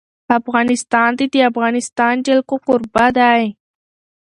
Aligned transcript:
افغانستان 0.39 1.09
د 1.19 1.21
د 1.33 1.35
افغانستان 1.49 2.15
جلکو 2.27 2.55
کوربه 2.65 3.05
دی. 3.17 3.43